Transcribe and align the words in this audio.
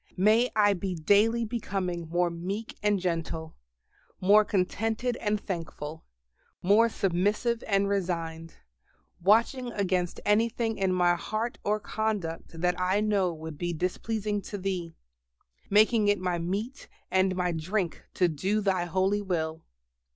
May 0.17 0.49
I 0.55 0.73
be 0.73 0.95
daily 0.95 1.45
becoming 1.45 2.09
more 2.09 2.31
meek 2.31 2.75
and 2.81 2.99
gentle, 2.99 3.55
more 4.19 4.43
contented 4.43 5.15
and 5.17 5.39
thankful, 5.39 6.05
more 6.63 6.89
submissive 6.89 7.63
and 7.67 7.87
resigned, 7.87 8.55
watching 9.21 9.71
against 9.71 10.19
anything 10.25 10.79
in 10.79 10.91
my 10.91 11.13
heart 11.13 11.59
or 11.63 11.79
conduct 11.79 12.59
that 12.59 12.79
I 12.81 12.99
know 12.99 13.31
would 13.31 13.59
be 13.59 13.73
displeasing 13.73 14.41
to 14.41 14.57
Thee, 14.57 14.95
making 15.69 16.07
it 16.07 16.17
my 16.17 16.39
meat 16.39 16.87
and 17.11 17.35
my 17.35 17.51
drink 17.51 18.01
to 18.15 18.27
do 18.27 18.59
Thy 18.59 18.85
holy 18.85 19.21
will. 19.21 19.61